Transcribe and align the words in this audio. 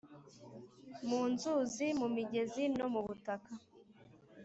mu 1.07 1.21
nzuzi, 1.31 1.87
mu 1.99 2.07
migezi, 2.15 2.63
no 2.77 2.85
mubutaka, 2.93 3.51